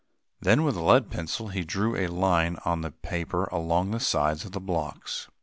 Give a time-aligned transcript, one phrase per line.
[0.39, 4.43] Then, with a lead pencil, he drew a line on the paper along the sides
[4.45, 5.29] of the blocks.